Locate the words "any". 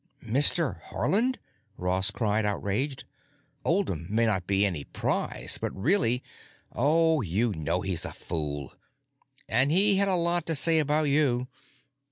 4.65-4.83